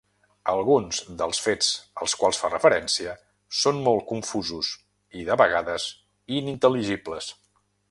[0.51, 1.67] Alguns dels fets
[2.05, 3.13] als quals fa referència
[3.59, 4.73] són molt confusos
[5.21, 5.87] i de vegades
[6.41, 7.33] inintel·ligibles.